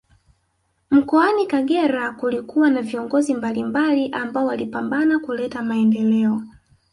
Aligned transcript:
Mkoani 0.91 1.47
kagera 1.47 2.11
kulikuwa 2.11 2.69
na 2.69 2.81
viongozi 2.81 3.33
mbalimbali 3.33 4.09
ambao 4.11 4.45
walipambana 4.45 5.19
kuleta 5.19 5.63
maendeleo 5.63 6.41